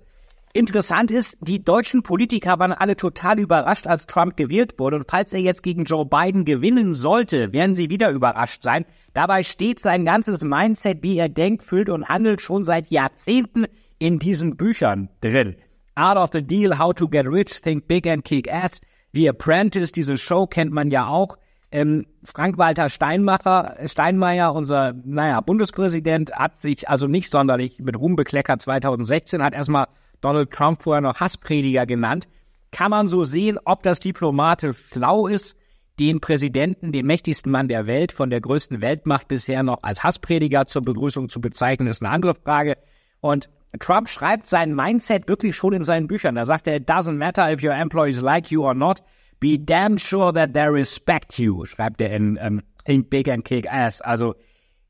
Interessant 0.54 1.10
ist, 1.10 1.36
die 1.42 1.62
deutschen 1.62 2.02
Politiker 2.02 2.58
waren 2.58 2.72
alle 2.72 2.96
total 2.96 3.38
überrascht, 3.38 3.86
als 3.86 4.06
Trump 4.06 4.38
gewählt 4.38 4.78
wurde. 4.78 4.96
Und 4.96 5.04
falls 5.06 5.34
er 5.34 5.40
jetzt 5.40 5.62
gegen 5.62 5.84
Joe 5.84 6.06
Biden 6.06 6.46
gewinnen 6.46 6.94
sollte, 6.94 7.52
werden 7.52 7.76
sie 7.76 7.90
wieder 7.90 8.10
überrascht 8.10 8.62
sein. 8.62 8.86
Dabei 9.12 9.42
steht 9.42 9.80
sein 9.80 10.06
ganzes 10.06 10.42
Mindset, 10.44 11.02
wie 11.02 11.18
er 11.18 11.28
denkt, 11.28 11.62
fühlt 11.62 11.90
und 11.90 12.08
handelt, 12.08 12.40
schon 12.40 12.64
seit 12.64 12.90
Jahrzehnten 12.90 13.66
in 13.98 14.18
diesen 14.18 14.56
Büchern 14.56 15.10
drin. 15.20 15.56
Art 15.94 16.16
of 16.16 16.30
the 16.32 16.40
Deal, 16.40 16.78
How 16.78 16.94
to 16.94 17.06
Get 17.06 17.26
Rich, 17.26 17.60
Think 17.60 17.86
Big 17.86 18.06
and 18.06 18.24
Kick 18.24 18.50
Ass. 18.50 18.80
The 19.12 19.28
Apprentice, 19.28 19.92
diese 19.92 20.16
Show 20.16 20.46
kennt 20.46 20.72
man 20.72 20.90
ja 20.90 21.06
auch. 21.06 21.36
Ähm, 21.72 22.06
Frank-Walter 22.24 22.88
Steinmacher, 22.88 23.76
Steinmeier, 23.86 24.54
unser, 24.54 24.92
naja, 25.04 25.40
Bundespräsident, 25.40 26.32
hat 26.32 26.58
sich 26.58 26.88
also 26.88 27.06
nicht 27.06 27.30
sonderlich 27.30 27.78
mit 27.78 27.98
Ruhm 27.98 28.16
bekleckert 28.16 28.60
2016, 28.60 29.42
hat 29.42 29.54
erstmal 29.54 29.86
Donald 30.20 30.50
Trump 30.50 30.82
vorher 30.82 31.00
noch 31.00 31.20
Hassprediger 31.20 31.86
genannt, 31.86 32.26
kann 32.72 32.90
man 32.90 33.08
so 33.08 33.24
sehen, 33.24 33.58
ob 33.64 33.82
das 33.82 34.00
diplomatisch 34.00 34.76
schlau 34.92 35.26
ist, 35.26 35.56
den 36.00 36.20
Präsidenten, 36.20 36.92
den 36.92 37.06
mächtigsten 37.06 37.52
Mann 37.52 37.68
der 37.68 37.86
Welt, 37.86 38.10
von 38.10 38.30
der 38.30 38.40
größten 38.40 38.80
Weltmacht 38.80 39.28
bisher 39.28 39.62
noch 39.62 39.82
als 39.82 40.02
Hassprediger 40.02 40.66
zur 40.66 40.82
Begrüßung 40.82 41.28
zu 41.28 41.40
bezeichnen, 41.40 41.88
ist 41.88 42.02
eine 42.02 42.10
andere 42.10 42.34
Frage. 42.34 42.78
Und 43.20 43.50
Trump 43.78 44.08
schreibt 44.08 44.46
sein 44.46 44.74
Mindset 44.74 45.28
wirklich 45.28 45.54
schon 45.54 45.74
in 45.74 45.84
seinen 45.84 46.06
Büchern. 46.06 46.34
Da 46.34 46.46
sagt 46.46 46.66
er, 46.66 46.76
it 46.76 46.88
doesn't 46.88 47.16
matter 47.16 47.52
if 47.52 47.62
your 47.62 47.74
employees 47.74 48.22
like 48.22 48.50
you 48.50 48.64
or 48.64 48.74
not, 48.74 49.02
be 49.40 49.58
damn 49.58 49.98
sure 49.98 50.32
that 50.32 50.52
they 50.52 50.68
respect 50.68 51.38
you, 51.38 51.64
schreibt 51.64 52.00
er 52.00 52.14
in 52.14 52.38
um, 52.38 52.62
Think 52.84 53.10
Big 53.10 53.28
and 53.28 53.44
Kick 53.44 53.70
Ass. 53.70 54.00
Also 54.00 54.34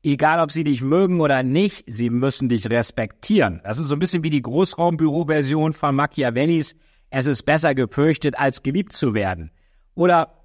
egal 0.03 0.39
ob 0.39 0.51
sie 0.51 0.63
dich 0.63 0.81
mögen 0.81 1.21
oder 1.21 1.43
nicht, 1.43 1.83
sie 1.87 2.09
müssen 2.09 2.49
dich 2.49 2.69
respektieren. 2.69 3.61
Das 3.63 3.79
ist 3.79 3.87
so 3.87 3.95
ein 3.95 3.99
bisschen 3.99 4.23
wie 4.23 4.29
die 4.29 4.41
Großraumbüro-Version 4.41 5.73
von 5.73 5.95
Machiavellis, 5.95 6.75
es 7.09 7.25
ist 7.25 7.43
besser 7.43 7.75
gefürchtet, 7.75 8.39
als 8.39 8.63
geliebt 8.63 8.93
zu 8.93 9.13
werden. 9.13 9.51
Oder 9.95 10.41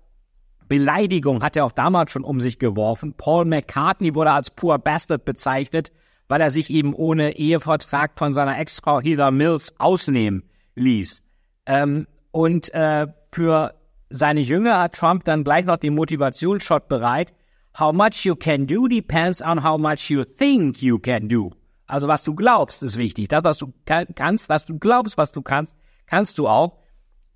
Beleidigung 0.69 1.43
hat 1.43 1.57
er 1.57 1.65
auch 1.65 1.73
damals 1.73 2.11
schon 2.11 2.25
um 2.25 2.41
sich 2.41 2.59
geworfen. 2.59 3.15
Paul 3.17 3.45
McCartney 3.45 4.15
wurde 4.15 4.33
als 4.33 4.51
Poor 4.51 4.79
Bastard 4.79 5.25
bezeichnet, 5.25 5.93
weil 6.29 6.41
er 6.41 6.51
sich 6.51 6.71
eben 6.71 6.93
ohne 6.93 7.37
Ehevertrag 7.37 8.19
von 8.19 8.35
seiner 8.35 8.59
Ex-Frau 8.59 9.01
Heather 9.01 9.31
Mills 9.31 9.79
ausnehmen 9.79 10.43
ließ. 10.75 11.23
Ähm, 11.67 12.09
und 12.33 12.75
äh, 12.75 13.07
für 13.31 13.75
seine 14.11 14.41
Jünger 14.41 14.81
hat 14.81 14.95
Trump 14.95 15.25
dann 15.25 15.45
gleich 15.45 15.65
noch 15.65 15.77
den 15.77 15.95
Motivationsshot 15.95 16.89
bereit, 16.89 17.35
How 17.79 17.93
much 17.93 18.25
you 18.25 18.35
can 18.35 18.67
do 18.67 18.89
depends 18.89 19.43
on 19.43 19.63
how 19.63 19.77
much 19.77 20.09
you 20.09 20.25
think 20.25 20.81
you 20.81 20.99
can 20.99 21.29
do. 21.29 21.53
Also 21.87 22.09
was 22.09 22.25
du 22.25 22.35
glaubst, 22.35 22.83
ist 22.83 22.97
wichtig. 22.97 23.29
Das, 23.29 23.45
was 23.45 23.59
du 23.59 23.71
kannst, 23.85 24.49
was 24.49 24.65
du 24.65 24.79
glaubst, 24.79 25.19
was 25.19 25.31
du 25.31 25.43
kannst, 25.43 25.77
kannst 26.07 26.39
du 26.39 26.49
auch. 26.49 26.79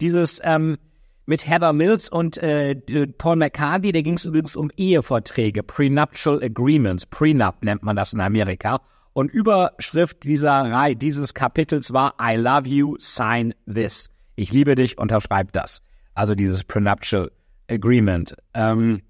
Dieses 0.00 0.40
ähm, 0.42 0.78
mit 1.26 1.46
Heather 1.46 1.74
Mills 1.74 2.08
und 2.08 2.38
äh, 2.38 2.74
Paul 3.18 3.36
McCartney, 3.36 3.92
da 3.92 4.00
ging 4.00 4.14
es 4.14 4.24
übrigens 4.24 4.56
um 4.56 4.70
Eheverträge, 4.78 5.62
Prenuptial 5.62 6.42
Agreements, 6.42 7.04
Prenup 7.04 7.62
nennt 7.62 7.82
man 7.82 7.94
das 7.94 8.14
in 8.14 8.20
Amerika. 8.20 8.80
Und 9.12 9.30
Überschrift 9.30 10.24
dieser 10.24 10.52
Reihe, 10.72 10.96
dieses 10.96 11.34
Kapitels 11.34 11.92
war 11.92 12.14
I 12.18 12.36
love 12.36 12.66
you, 12.66 12.96
sign 12.98 13.52
this. 13.66 14.10
ich 14.36 14.52
liebe 14.52 14.74
dich, 14.74 14.96
unterschreib 14.96 15.52
das. 15.52 15.82
Also 16.20 16.34
dieses 16.34 16.64
Prenuptial 16.64 17.30
Agreement. 17.70 18.36
Ähm, 18.52 19.00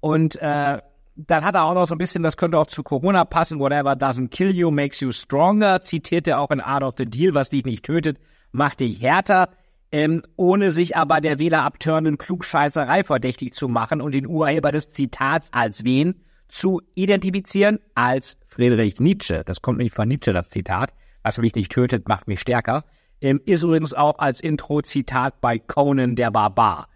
und 0.00 0.34
äh, 0.42 0.80
dann 1.14 1.44
hat 1.44 1.54
er 1.54 1.62
auch 1.62 1.74
noch 1.74 1.86
so 1.86 1.94
ein 1.94 1.98
bisschen, 1.98 2.24
das 2.24 2.36
könnte 2.36 2.58
auch 2.58 2.66
zu 2.66 2.82
Corona 2.82 3.24
passen, 3.24 3.60
whatever 3.60 3.92
doesn't 3.92 4.30
kill 4.30 4.50
you 4.50 4.72
makes 4.72 4.98
you 4.98 5.12
stronger, 5.12 5.80
zitiert 5.80 6.26
er 6.26 6.40
auch 6.40 6.50
in 6.50 6.60
Art 6.60 6.82
of 6.82 6.94
the 6.98 7.04
Deal, 7.04 7.34
was 7.34 7.50
dich 7.50 7.64
nicht 7.64 7.84
tötet, 7.84 8.18
macht 8.50 8.80
dich 8.80 9.00
härter, 9.00 9.50
ähm, 9.92 10.22
ohne 10.34 10.72
sich 10.72 10.96
aber 10.96 11.20
der 11.20 11.38
wählerabtörenden 11.38 12.18
Klugscheißerei 12.18 13.04
verdächtig 13.04 13.54
zu 13.54 13.68
machen 13.68 14.00
und 14.00 14.12
den 14.12 14.26
Urheber 14.26 14.72
des 14.72 14.90
Zitats 14.90 15.52
als 15.52 15.84
wen 15.84 16.16
zu 16.48 16.82
identifizieren? 16.96 17.78
Als 17.94 18.38
Friedrich 18.48 18.98
Nietzsche. 18.98 19.44
Das 19.44 19.62
kommt 19.62 19.78
nicht 19.78 19.94
von 19.94 20.08
Nietzsche, 20.08 20.32
das 20.32 20.48
Zitat. 20.48 20.94
Was 21.22 21.38
mich 21.38 21.54
nicht 21.54 21.70
tötet, 21.70 22.08
macht 22.08 22.26
mich 22.26 22.40
stärker. 22.40 22.82
Ähm, 23.24 23.40
ist 23.46 23.62
übrigens 23.62 23.94
auch 23.94 24.18
als 24.18 24.42
Intro-Zitat 24.42 25.40
bei 25.40 25.58
Conan 25.58 26.14
der 26.14 26.30
Barbar. 26.30 26.88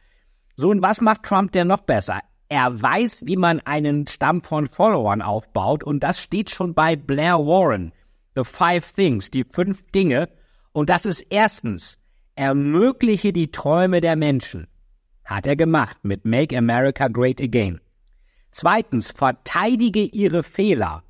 So, 0.56 0.68
und 0.68 0.82
was 0.82 1.00
macht 1.00 1.22
Trump 1.22 1.52
denn 1.52 1.68
noch 1.68 1.80
besser? 1.80 2.20
Er 2.50 2.82
weiß, 2.82 3.24
wie 3.24 3.38
man 3.38 3.60
einen 3.60 4.06
Stamm 4.06 4.42
von 4.42 4.66
Followern 4.66 5.22
aufbaut 5.22 5.82
und 5.82 6.00
das 6.00 6.20
steht 6.22 6.50
schon 6.50 6.74
bei 6.74 6.96
Blair 6.96 7.38
Warren. 7.38 7.92
The 8.36 8.44
Five 8.44 8.92
Things, 8.92 9.30
die 9.30 9.44
fünf 9.44 9.90
Dinge. 9.90 10.28
Und 10.72 10.90
das 10.90 11.06
ist 11.06 11.22
erstens, 11.30 11.98
ermögliche 12.34 13.32
die 13.32 13.50
Träume 13.50 14.02
der 14.02 14.14
Menschen. 14.14 14.66
Hat 15.24 15.46
er 15.46 15.56
gemacht 15.56 15.96
mit 16.02 16.26
Make 16.26 16.58
America 16.58 17.08
Great 17.08 17.40
Again. 17.40 17.80
Zweitens, 18.50 19.10
verteidige 19.12 20.02
ihre 20.02 20.42
Fehler. 20.42 21.04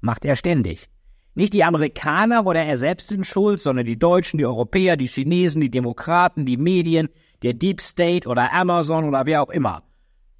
Macht 0.00 0.24
er 0.24 0.34
ständig. 0.34 0.88
Nicht 1.36 1.52
die 1.52 1.64
Amerikaner 1.64 2.46
oder 2.46 2.64
er 2.64 2.78
selbst 2.78 3.10
sind 3.10 3.26
schuld, 3.26 3.60
sondern 3.60 3.84
die 3.84 3.98
Deutschen, 3.98 4.38
die 4.38 4.46
Europäer, 4.46 4.96
die 4.96 5.06
Chinesen, 5.06 5.60
die 5.60 5.70
Demokraten, 5.70 6.46
die 6.46 6.56
Medien, 6.56 7.10
der 7.42 7.52
Deep 7.52 7.82
State 7.82 8.26
oder 8.26 8.54
Amazon 8.54 9.04
oder 9.04 9.26
wer 9.26 9.42
auch 9.42 9.50
immer. 9.50 9.82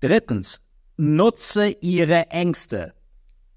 Drittens, 0.00 0.62
nutze 0.96 1.68
ihre 1.68 2.30
Ängste. 2.30 2.94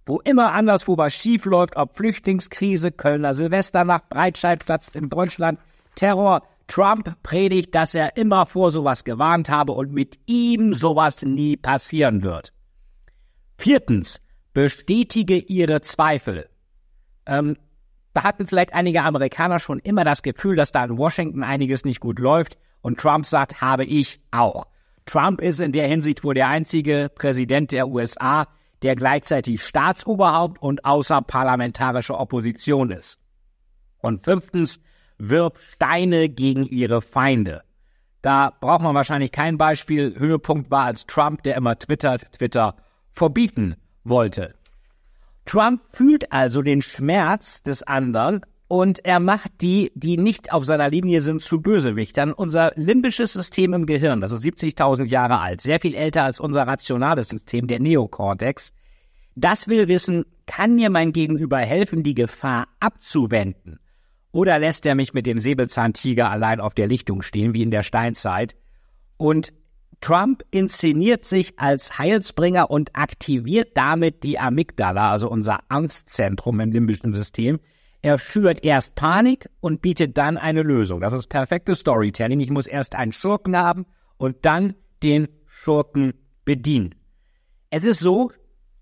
Wo 0.06 0.20
immer 0.20 0.52
anderswo 0.52 0.98
was 0.98 1.14
schief 1.14 1.46
läuft, 1.46 1.78
ob 1.78 1.96
Flüchtlingskrise, 1.96 2.92
Kölner 2.92 3.34
Silvesternacht, 3.34 4.10
Breitscheidplatz 4.10 4.90
in 4.90 5.08
Deutschland, 5.08 5.60
Terror, 5.96 6.44
Trump 6.68 7.16
predigt, 7.24 7.74
dass 7.74 7.96
er 7.96 8.18
immer 8.18 8.48
vor 8.48 8.70
sowas 8.70 9.06
gewarnt 9.06 9.50
habe 9.50 9.72
und 9.72 9.94
mit 9.94 10.20
ihm 10.26 10.74
sowas 10.74 11.24
nie 11.24 11.56
passieren 11.56 12.22
wird. 12.22 12.52
Viertens, 13.58 14.22
bestätige 14.54 15.38
ihre 15.38 15.80
Zweifel. 15.80 16.50
Ähm, 17.30 17.56
da 18.14 18.24
hatten 18.24 18.48
vielleicht 18.48 18.74
einige 18.74 19.04
Amerikaner 19.04 19.60
schon 19.60 19.80
immer 19.80 20.04
das 20.04 20.24
Gefühl, 20.24 20.56
dass 20.56 20.72
da 20.72 20.84
in 20.84 20.98
Washington 20.98 21.44
einiges 21.44 21.86
nicht 21.86 22.00
gut 22.00 22.20
läuft 22.20 22.58
und 22.82 23.00
Trump 23.00 23.26
sagt, 23.26 23.62
habe 23.62 23.86
ich 23.86 24.20
auch. 24.32 24.66
Trump 25.06 25.42
ist 25.42 25.60
in 25.60 25.72
der 25.72 25.88
Hinsicht 25.88 26.24
wohl 26.24 26.34
der 26.34 26.50
einzige 26.50 27.10
Präsident 27.14 27.72
der 27.72 27.88
USA, 27.88 28.48
der 28.82 28.96
gleichzeitig 28.96 29.64
Staatsoberhaupt 29.64 30.62
und 30.62 30.86
außerparlamentarische 30.86 32.18
Opposition 32.18 32.92
ist. 32.92 33.20
Und 34.00 34.24
fünftens, 34.24 34.80
wirf 35.18 35.54
Steine 35.74 36.30
gegen 36.30 36.66
ihre 36.66 37.02
Feinde. 37.02 37.62
Da 38.22 38.52
braucht 38.60 38.82
man 38.82 38.96
wahrscheinlich 38.96 39.32
kein 39.32 39.58
Beispiel. 39.58 40.18
Höhepunkt 40.18 40.72
war, 40.72 40.86
als 40.86 41.06
Trump, 41.06 41.44
der 41.44 41.56
immer 41.56 41.78
twittert, 41.78 42.32
Twitter 42.34 42.76
verbieten 43.12 43.76
wollte. 44.04 44.56
Trump 45.50 45.82
fühlt 45.92 46.32
also 46.32 46.62
den 46.62 46.84
Schmerz 46.84 47.64
des 47.64 47.82
anderen 47.82 48.42
und 48.68 49.04
er 49.04 49.20
macht 49.20 49.50
die, 49.62 49.92
die 49.96 50.16
nicht 50.16 50.54
auf 50.54 50.64
seiner 50.64 50.92
Linie 50.92 51.22
sind, 51.22 51.42
zu 51.42 51.60
Bösewichtern. 51.60 52.34
Unser 52.34 52.72
limbisches 52.76 53.34
System 53.34 53.74
im 53.74 53.88
Gehirn, 53.88 54.22
das 54.22 54.32
ist 54.32 54.44
70.000 54.44 55.06
Jahre 55.06 55.40
alt, 55.40 55.62
sehr 55.62 55.80
viel 55.80 55.96
älter 55.96 56.22
als 56.22 56.40
unser 56.40 56.68
rationales 56.68 57.30
System, 57.30 57.66
der 57.66 57.80
Neokortex, 57.80 58.74
das 59.34 59.68
will 59.68 59.88
wissen, 59.88 60.24
kann 60.46 60.76
mir 60.76 60.92
mein 60.92 61.14
Gegenüber 61.14 61.58
helfen, 61.58 62.04
die 62.04 62.14
Gefahr 62.14 62.68
abzuwenden? 62.80 63.80
Oder 64.32 64.60
lässt 64.60 64.86
er 64.86 64.94
mich 64.94 65.16
mit 65.16 65.26
dem 65.26 65.40
Säbelzahntiger 65.40 66.30
allein 66.30 66.60
auf 66.60 66.76
der 66.76 66.86
Lichtung 66.86 67.24
stehen, 67.24 67.56
wie 67.56 67.64
in 67.64 67.72
der 67.72 67.82
Steinzeit? 67.82 68.56
Und 69.18 69.52
Trump 70.02 70.44
inszeniert 70.52 71.26
sich 71.26 71.60
als 71.60 71.98
Heilsbringer 71.98 72.72
und 72.72 72.96
aktiviert 72.96 73.72
damit 73.76 74.24
die 74.24 74.40
Amygdala, 74.40 75.12
also 75.12 75.30
unser 75.30 75.60
Angstzentrum 75.68 76.60
im 76.62 76.72
limbischen 76.72 77.14
System, 77.14 77.60
er 78.02 78.18
schürt 78.18 78.64
erst 78.64 78.96
Panik 78.96 79.50
und 79.60 79.82
bietet 79.82 80.18
dann 80.18 80.38
eine 80.38 80.62
Lösung. 80.62 81.02
Das 81.02 81.12
ist 81.12 81.28
perfektes 81.28 81.82
Storytelling. 81.82 82.40
Ich 82.40 82.50
muss 82.50 82.66
erst 82.66 82.96
einen 82.96 83.12
Schurken 83.12 83.58
haben 83.58 83.86
und 84.18 84.46
dann 84.46 84.76
den 85.04 85.28
Schurken 85.46 86.14
bedienen. 86.46 86.96
Es 87.70 87.84
ist 87.84 88.00
so, 88.00 88.32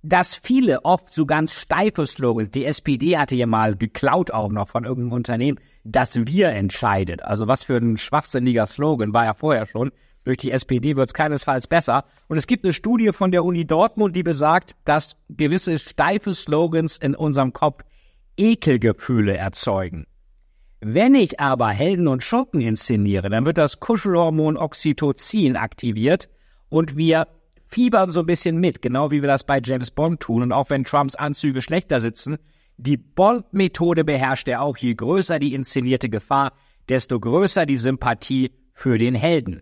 dass 0.04 0.36
viele 0.36 0.86
oft 0.86 1.14
so 1.14 1.26
ganz 1.26 1.60
steife 1.60 2.06
Slogans, 2.06 2.52
die 2.52 2.66
SPD 2.66 3.18
hatte 3.18 3.36
ja 3.36 3.48
mal 3.48 3.76
geklaut 3.76 4.32
auch 4.32 4.52
noch 4.52 4.68
von 4.70 4.86
irgendeinem 4.86 5.14
Unternehmen, 5.14 5.60
dass 5.84 6.28
wir 6.28 6.50
entscheidet. 6.50 7.24
Also 7.24 7.48
was 7.48 7.64
für 7.64 7.78
ein 7.78 7.98
schwachsinniger 7.98 8.68
Slogan 8.68 9.14
war 9.14 9.26
ja 9.26 9.34
vorher 9.34 9.66
schon. 9.66 9.92
Durch 10.28 10.40
die 10.40 10.52
SPD 10.52 10.98
wird 10.98 11.08
es 11.08 11.14
keinesfalls 11.14 11.68
besser. 11.68 12.04
Und 12.28 12.36
es 12.36 12.48
gibt 12.48 12.66
eine 12.66 12.74
Studie 12.74 13.14
von 13.14 13.32
der 13.32 13.46
Uni 13.46 13.66
Dortmund, 13.66 14.14
die 14.14 14.24
besagt, 14.24 14.76
dass 14.84 15.16
gewisse 15.30 15.80
steife 15.80 16.34
Slogans 16.34 16.98
in 16.98 17.16
unserem 17.16 17.54
Kopf 17.54 17.86
Ekelgefühle 18.36 19.38
erzeugen. 19.38 20.06
Wenn 20.82 21.16
ich 21.16 21.40
aber 21.40 21.70
Helden 21.70 22.10
und 22.10 22.24
Schurken 22.24 22.60
inszeniere, 22.60 23.30
dann 23.30 23.46
wird 23.46 23.58
das 23.58 23.80
Kuschelhormon 23.80 24.58
Oxytocin 24.58 25.56
aktiviert 25.56 26.28
und 26.68 26.98
wir 26.98 27.30
fiebern 27.66 28.12
so 28.12 28.20
ein 28.20 28.26
bisschen 28.26 28.58
mit, 28.58 28.82
genau 28.82 29.12
wie 29.12 29.22
wir 29.22 29.30
das 29.30 29.46
bei 29.46 29.62
James 29.64 29.92
Bond 29.92 30.20
tun. 30.20 30.44
Und 30.44 30.52
auch 30.52 30.70
wenn 30.70 30.84
Trumps 30.84 31.16
Anzüge 31.16 31.62
schlechter 31.62 32.02
sitzen, 32.02 32.36
die 32.76 32.98
Bond-Methode 32.98 34.04
beherrscht 34.04 34.50
er 34.50 34.62
auch. 34.62 34.76
Je 34.76 34.94
größer 34.94 35.40
die 35.40 35.54
inszenierte 35.54 36.10
Gefahr, 36.10 36.52
desto 36.90 37.18
größer 37.18 37.66
die 37.66 37.78
Sympathie 37.78 38.52
für 38.74 38.98
den 38.98 39.16
Helden. 39.16 39.62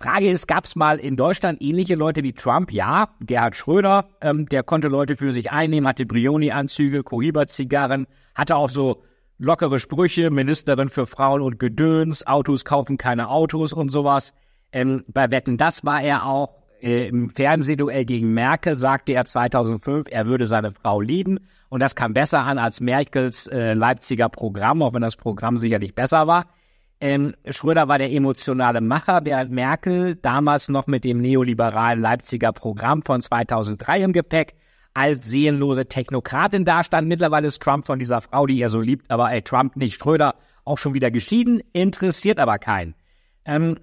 Frage 0.00 0.30
ist, 0.30 0.46
gab 0.46 0.64
es 0.64 0.76
mal 0.76 0.98
in 0.98 1.16
Deutschland 1.16 1.60
ähnliche 1.60 1.96
Leute 1.96 2.22
wie 2.22 2.32
Trump? 2.32 2.72
Ja, 2.72 3.08
Gerhard 3.20 3.56
Schröder, 3.56 4.08
ähm, 4.20 4.48
der 4.48 4.62
konnte 4.62 4.86
Leute 4.86 5.16
für 5.16 5.32
sich 5.32 5.50
einnehmen, 5.50 5.88
hatte 5.88 6.06
Brioni-Anzüge, 6.06 7.02
Cohiba-Zigarren, 7.02 8.06
hatte 8.34 8.54
auch 8.54 8.70
so 8.70 9.02
lockere 9.38 9.80
Sprüche, 9.80 10.30
Ministerin 10.30 10.88
für 10.88 11.06
Frauen 11.06 11.42
und 11.42 11.58
Gedöns, 11.58 12.24
Autos 12.26 12.64
kaufen 12.64 12.96
keine 12.96 13.28
Autos 13.28 13.72
und 13.72 13.90
sowas. 13.90 14.34
Ähm, 14.70 15.04
bei 15.08 15.32
Wetten, 15.32 15.56
das 15.56 15.84
war 15.84 16.00
er 16.00 16.26
auch. 16.26 16.54
Äh, 16.80 17.08
Im 17.08 17.28
Fernsehduell 17.28 18.04
gegen 18.04 18.32
Merkel 18.34 18.76
sagte 18.76 19.14
er 19.14 19.24
2005, 19.24 20.06
er 20.10 20.26
würde 20.26 20.46
seine 20.46 20.70
Frau 20.70 21.00
lieben. 21.00 21.40
Und 21.70 21.80
das 21.80 21.96
kam 21.96 22.14
besser 22.14 22.44
an 22.44 22.58
als 22.58 22.80
Merkels 22.80 23.48
äh, 23.48 23.74
Leipziger 23.74 24.28
Programm, 24.28 24.80
auch 24.82 24.94
wenn 24.94 25.02
das 25.02 25.16
Programm 25.16 25.56
sicherlich 25.56 25.96
besser 25.96 26.28
war. 26.28 26.46
Ähm, 27.00 27.34
Schröder 27.48 27.86
war 27.86 27.98
der 27.98 28.12
emotionale 28.12 28.80
Macher, 28.80 29.20
während 29.24 29.52
Merkel 29.52 30.16
damals 30.16 30.68
noch 30.68 30.88
mit 30.88 31.04
dem 31.04 31.20
neoliberalen 31.20 32.00
Leipziger 32.00 32.52
Programm 32.52 33.02
von 33.02 33.20
2003 33.20 34.02
im 34.02 34.12
Gepäck 34.12 34.54
als 34.94 35.26
seelenlose 35.26 35.86
Technokratin 35.86 36.64
dastand. 36.64 37.06
Mittlerweile 37.06 37.46
ist 37.46 37.62
Trump 37.62 37.86
von 37.86 38.00
dieser 38.00 38.20
Frau, 38.20 38.46
die 38.46 38.60
er 38.60 38.68
so 38.68 38.80
liebt, 38.80 39.10
aber 39.12 39.30
ey, 39.30 39.42
Trump 39.42 39.76
nicht, 39.76 40.00
Schröder 40.00 40.34
auch 40.64 40.78
schon 40.78 40.92
wieder 40.92 41.12
geschieden, 41.12 41.62
interessiert 41.72 42.40
aber 42.40 42.58
keinen. 42.58 42.94
Ähm, 43.44 43.78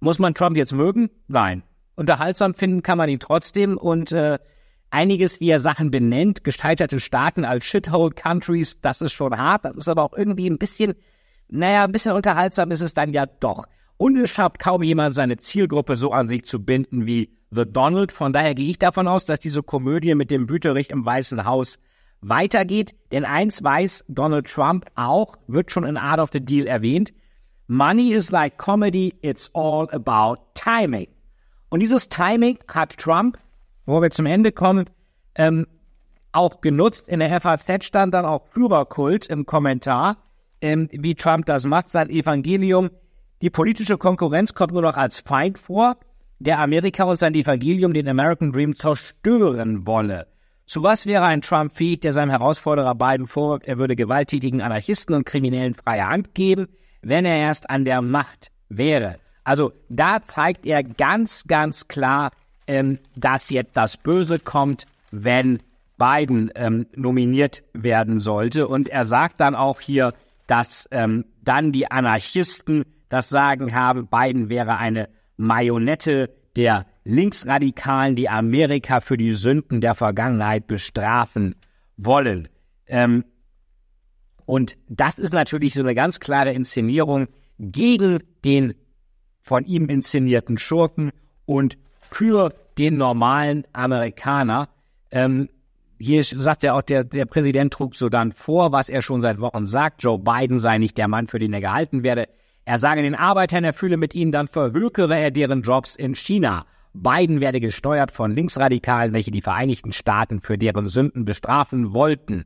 muss 0.00 0.18
man 0.18 0.34
Trump 0.34 0.56
jetzt 0.56 0.72
mögen? 0.72 1.10
Nein. 1.28 1.62
Unterhaltsam 1.94 2.54
finden 2.54 2.82
kann 2.82 2.98
man 2.98 3.08
ihn 3.08 3.20
trotzdem 3.20 3.78
und 3.78 4.10
äh, 4.10 4.40
einiges, 4.90 5.40
wie 5.40 5.48
er 5.48 5.60
Sachen 5.60 5.92
benennt, 5.92 6.42
gescheiterte 6.42 6.98
Staaten 6.98 7.44
als 7.44 7.64
Shithole 7.64 8.10
Countries, 8.10 8.80
das 8.80 9.00
ist 9.00 9.12
schon 9.12 9.36
hart, 9.36 9.64
das 9.64 9.76
ist 9.76 9.88
aber 9.88 10.02
auch 10.02 10.12
irgendwie 10.12 10.50
ein 10.50 10.58
bisschen 10.58 10.94
naja, 11.54 11.84
ein 11.84 11.92
bisschen 11.92 12.12
unterhaltsam 12.12 12.70
ist 12.72 12.80
es 12.80 12.94
dann 12.94 13.12
ja 13.12 13.26
doch. 13.26 13.66
Und 13.96 14.16
es 14.16 14.30
schafft 14.30 14.58
kaum 14.58 14.82
jemand, 14.82 15.14
seine 15.14 15.36
Zielgruppe 15.36 15.96
so 15.96 16.10
an 16.10 16.26
sich 16.26 16.44
zu 16.44 16.64
binden 16.64 17.06
wie 17.06 17.30
The 17.52 17.64
Donald. 17.64 18.10
Von 18.10 18.32
daher 18.32 18.56
gehe 18.56 18.70
ich 18.70 18.78
davon 18.80 19.06
aus, 19.06 19.24
dass 19.24 19.38
diese 19.38 19.62
Komödie 19.62 20.16
mit 20.16 20.32
dem 20.32 20.50
Wüterich 20.50 20.90
im 20.90 21.06
Weißen 21.06 21.44
Haus 21.44 21.78
weitergeht. 22.20 22.96
Denn 23.12 23.24
eins 23.24 23.62
weiß 23.62 24.04
Donald 24.08 24.48
Trump 24.48 24.86
auch, 24.96 25.36
wird 25.46 25.70
schon 25.70 25.84
in 25.84 25.96
Art 25.96 26.18
of 26.18 26.30
the 26.32 26.44
Deal 26.44 26.66
erwähnt. 26.66 27.14
Money 27.68 28.12
is 28.12 28.32
like 28.32 28.58
comedy, 28.58 29.14
it's 29.22 29.50
all 29.54 29.88
about 29.92 30.42
timing. 30.54 31.06
Und 31.68 31.80
dieses 31.80 32.08
Timing 32.08 32.58
hat 32.66 32.98
Trump, 32.98 33.38
wo 33.86 34.02
wir 34.02 34.10
zum 34.10 34.26
Ende 34.26 34.50
kommen, 34.50 34.90
ähm, 35.36 35.68
auch 36.32 36.60
genutzt. 36.60 37.08
In 37.08 37.20
der 37.20 37.40
FAZ 37.40 37.84
stand 37.84 38.12
dann 38.12 38.26
auch 38.26 38.48
Führerkult 38.48 39.26
im 39.26 39.46
Kommentar 39.46 40.16
ähm, 40.60 40.88
wie 40.92 41.14
Trump 41.14 41.46
das 41.46 41.64
macht, 41.64 41.90
sein 41.90 42.10
Evangelium. 42.10 42.90
Die 43.42 43.50
politische 43.50 43.98
Konkurrenz 43.98 44.54
kommt 44.54 44.72
nur 44.72 44.82
noch 44.82 44.96
als 44.96 45.20
Feind 45.20 45.58
vor, 45.58 45.96
der 46.38 46.60
Amerika 46.60 47.04
und 47.04 47.16
sein 47.16 47.34
Evangelium, 47.34 47.92
den 47.92 48.08
American 48.08 48.52
Dream, 48.52 48.74
zerstören 48.74 49.86
wolle. 49.86 50.26
Zu 50.66 50.82
was 50.82 51.06
wäre 51.06 51.24
ein 51.24 51.42
Trump 51.42 51.72
fähig, 51.72 52.00
der 52.00 52.12
seinem 52.12 52.30
Herausforderer 52.30 52.94
Biden 52.94 53.26
vorwirft, 53.26 53.66
er 53.66 53.78
würde 53.78 53.96
gewalttätigen 53.96 54.62
Anarchisten 54.62 55.14
und 55.14 55.26
Kriminellen 55.26 55.74
freie 55.74 56.08
Hand 56.08 56.34
geben? 56.34 56.68
wenn 57.04 57.24
er 57.24 57.36
erst 57.36 57.70
an 57.70 57.84
der 57.84 58.02
Macht 58.02 58.50
wäre. 58.68 59.16
Also 59.44 59.72
da 59.88 60.22
zeigt 60.22 60.66
er 60.66 60.82
ganz, 60.82 61.44
ganz 61.46 61.86
klar, 61.86 62.32
ähm, 62.66 62.98
dass 63.14 63.50
jetzt 63.50 63.76
das 63.76 63.96
Böse 63.96 64.38
kommt, 64.38 64.86
wenn 65.10 65.60
Biden 65.98 66.50
ähm, 66.54 66.86
nominiert 66.96 67.62
werden 67.72 68.18
sollte. 68.18 68.66
Und 68.66 68.88
er 68.88 69.04
sagt 69.04 69.40
dann 69.40 69.54
auch 69.54 69.80
hier, 69.80 70.14
dass 70.46 70.88
ähm, 70.90 71.24
dann 71.42 71.72
die 71.72 71.90
Anarchisten 71.90 72.84
das 73.08 73.28
Sagen 73.28 73.74
haben, 73.74 74.08
Biden 74.08 74.48
wäre 74.48 74.78
eine 74.78 75.08
Marionette 75.36 76.30
der 76.56 76.86
Linksradikalen, 77.04 78.16
die 78.16 78.28
Amerika 78.28 79.00
für 79.00 79.16
die 79.16 79.34
Sünden 79.34 79.80
der 79.80 79.94
Vergangenheit 79.94 80.66
bestrafen 80.66 81.54
wollen. 81.96 82.48
Ähm, 82.86 83.24
und 84.46 84.76
das 84.88 85.18
ist 85.18 85.32
natürlich 85.32 85.74
so 85.74 85.80
eine 85.80 85.94
ganz 85.94 86.20
klare 86.20 86.52
Inszenierung 86.52 87.28
gegen 87.58 88.20
den 88.44 88.74
von 89.42 89.64
ihm 89.64 89.88
inszenierten 89.88 90.58
Schurken 90.58 91.12
und 91.44 91.78
für 92.10 92.54
den 92.78 92.96
normalen 92.96 93.66
Amerikaner. 93.72 94.68
Ähm, 95.10 95.48
hier 95.98 96.24
sagt 96.24 96.64
er 96.64 96.74
auch, 96.74 96.82
der, 96.82 97.04
der 97.04 97.26
Präsident 97.26 97.72
trug 97.72 97.94
so 97.94 98.08
dann 98.08 98.32
vor, 98.32 98.72
was 98.72 98.88
er 98.88 99.02
schon 99.02 99.20
seit 99.20 99.40
Wochen 99.40 99.66
sagt. 99.66 100.02
Joe 100.02 100.18
Biden 100.18 100.58
sei 100.58 100.78
nicht 100.78 100.98
der 100.98 101.08
Mann, 101.08 101.26
für 101.26 101.38
den 101.38 101.52
er 101.52 101.60
gehalten 101.60 102.02
werde. 102.02 102.28
Er 102.64 102.78
sage 102.78 103.02
den 103.02 103.14
Arbeitern, 103.14 103.64
er 103.64 103.72
fühle 103.72 103.96
mit 103.96 104.14
ihnen, 104.14 104.32
dann 104.32 104.46
verwülkere 104.46 105.18
er 105.18 105.30
deren 105.30 105.62
Jobs 105.62 105.96
in 105.96 106.14
China. 106.14 106.66
Biden 106.94 107.40
werde 107.40 107.60
gesteuert 107.60 108.12
von 108.12 108.32
Linksradikalen, 108.34 109.12
welche 109.12 109.32
die 109.32 109.42
Vereinigten 109.42 109.92
Staaten 109.92 110.40
für 110.40 110.56
deren 110.56 110.88
Sünden 110.88 111.24
bestrafen 111.24 111.92
wollten. 111.92 112.44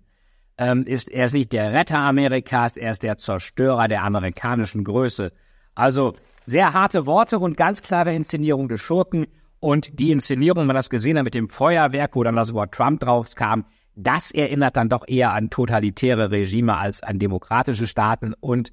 Ähm, 0.56 0.84
ist, 0.84 1.10
er 1.10 1.26
ist 1.26 1.34
nicht 1.34 1.52
der 1.52 1.72
Retter 1.72 1.98
Amerikas, 1.98 2.76
er 2.76 2.92
ist 2.92 3.02
der 3.02 3.18
Zerstörer 3.18 3.86
der 3.86 4.02
amerikanischen 4.02 4.82
Größe. 4.82 5.32
Also 5.74 6.14
sehr 6.44 6.72
harte 6.72 7.06
Worte 7.06 7.38
und 7.38 7.56
ganz 7.56 7.82
klare 7.82 8.14
Inszenierung 8.14 8.68
des 8.68 8.80
Schurken. 8.80 9.26
Und 9.60 9.98
die 9.98 10.10
Inszenierung, 10.10 10.62
wenn 10.62 10.66
man 10.68 10.76
das 10.76 10.90
gesehen 10.90 11.18
hat 11.18 11.24
mit 11.24 11.34
dem 11.34 11.48
Feuerwerk, 11.48 12.14
wo 12.14 12.22
dann 12.22 12.36
das 12.36 12.54
Wort 12.54 12.72
Trump 12.72 13.00
drauf 13.00 13.34
kam, 13.34 13.64
das 13.94 14.30
erinnert 14.30 14.76
dann 14.76 14.88
doch 14.88 15.06
eher 15.08 15.32
an 15.32 15.50
totalitäre 15.50 16.30
Regime 16.30 16.76
als 16.76 17.02
an 17.02 17.18
demokratische 17.18 17.88
Staaten. 17.88 18.34
Und 18.38 18.72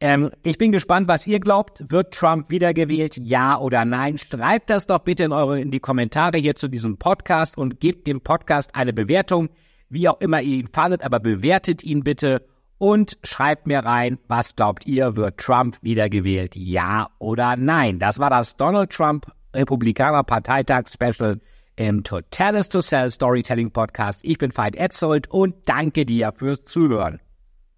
ähm, 0.00 0.30
ich 0.42 0.58
bin 0.58 0.72
gespannt, 0.72 1.08
was 1.08 1.26
ihr 1.26 1.40
glaubt. 1.40 1.84
Wird 1.88 2.12
Trump 2.12 2.50
wiedergewählt? 2.50 3.16
Ja 3.16 3.58
oder 3.58 3.84
nein? 3.84 4.18
Schreibt 4.18 4.68
das 4.68 4.86
doch 4.86 4.98
bitte 4.98 5.24
in, 5.24 5.32
eure, 5.32 5.60
in 5.60 5.70
die 5.70 5.80
Kommentare 5.80 6.38
hier 6.38 6.54
zu 6.54 6.68
diesem 6.68 6.98
Podcast 6.98 7.56
und 7.56 7.80
gebt 7.80 8.06
dem 8.06 8.20
Podcast 8.20 8.74
eine 8.74 8.92
Bewertung, 8.92 9.48
wie 9.88 10.08
auch 10.08 10.20
immer 10.20 10.42
ihr 10.42 10.56
ihn 10.56 10.68
fandet, 10.68 11.02
aber 11.02 11.20
bewertet 11.20 11.82
ihn 11.84 12.02
bitte 12.02 12.44
und 12.78 13.16
schreibt 13.22 13.68
mir 13.68 13.78
rein, 13.78 14.18
was 14.26 14.56
glaubt 14.56 14.86
ihr, 14.86 15.14
wird 15.14 15.38
Trump 15.38 15.78
wiedergewählt? 15.82 16.56
Ja 16.56 17.08
oder 17.20 17.56
nein? 17.56 18.00
Das 18.00 18.18
war 18.18 18.28
das 18.28 18.56
Donald 18.56 18.90
Trump 18.90 19.26
Republikaner 19.54 20.22
Parteitag 20.22 20.88
Special 20.88 21.40
im 21.76 22.04
Totalis 22.04 22.68
to 22.68 22.80
Sell 22.80 23.10
Storytelling 23.10 23.70
Podcast. 23.70 24.20
Ich 24.24 24.38
bin 24.38 24.56
Veit 24.56 24.76
Etzold 24.76 25.30
und 25.30 25.54
danke 25.66 26.04
dir 26.04 26.32
fürs 26.36 26.64
Zuhören. 26.64 27.20